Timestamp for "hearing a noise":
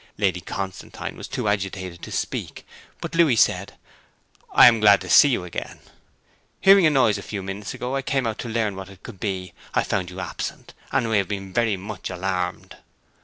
6.59-7.19